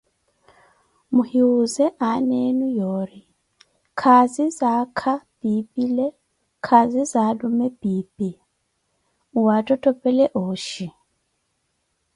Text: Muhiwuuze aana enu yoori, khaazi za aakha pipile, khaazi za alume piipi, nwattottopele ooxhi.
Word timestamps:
Muhiwuuze 1.15 1.85
aana 2.07 2.35
enu 2.47 2.67
yoori, 2.79 3.19
khaazi 3.99 4.45
za 4.57 4.67
aakha 4.81 5.13
pipile, 5.39 6.05
khaazi 6.65 7.01
za 7.11 7.21
alume 7.29 7.67
piipi, 7.79 8.29
nwattottopele 9.35 10.25
ooxhi. 10.43 10.87